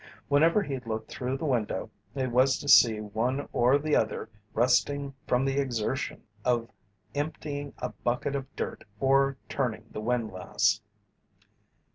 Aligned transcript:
Whenever 0.29 0.63
he 0.63 0.79
looked 0.79 1.11
through 1.11 1.37
the 1.37 1.45
window, 1.45 1.91
it 2.15 2.31
was 2.31 2.57
to 2.57 2.67
see 2.67 2.99
one 2.99 3.47
or 3.53 3.77
the 3.77 3.95
other 3.95 4.29
resting 4.55 5.13
from 5.27 5.45
the 5.45 5.59
exertion 5.59 6.23
of 6.43 6.71
emptying 7.13 7.71
a 7.77 7.89
bucket 7.89 8.35
of 8.35 8.47
dirt 8.55 8.83
or 8.99 9.37
turning 9.47 9.85
the 9.91 10.01
windlass. 10.01 10.81